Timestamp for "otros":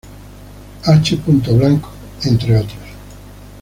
2.57-2.81